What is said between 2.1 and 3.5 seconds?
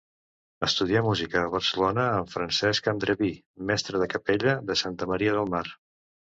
amb Francesc Andreví,